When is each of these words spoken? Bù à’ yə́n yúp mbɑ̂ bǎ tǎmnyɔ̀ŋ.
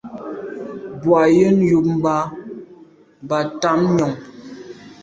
Bù 1.01 1.09
à’ 1.21 1.23
yə́n 1.37 1.57
yúp 1.69 1.85
mbɑ̂ 1.95 2.17
bǎ 3.27 3.37
tǎmnyɔ̀ŋ. 3.61 4.13